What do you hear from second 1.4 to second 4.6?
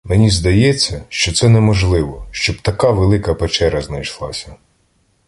неможливо, щоб така велика печера знайшлася.